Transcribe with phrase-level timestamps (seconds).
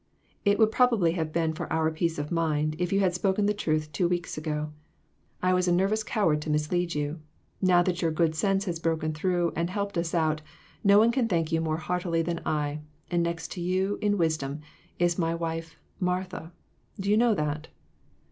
[0.45, 3.53] It would probably have been for our peace of mind, if you had spoken the
[3.53, 4.71] truth two weeks ago.
[5.43, 7.19] I was a nerv ous coward to mislead you;
[7.61, 10.41] now that your good sense has broken through, and helped us out,
[10.83, 12.79] no one can thank you more heartily than I,
[13.11, 14.61] and next to you, in wisdom,
[14.97, 16.51] is my wife * Martha';
[16.99, 17.67] do you know that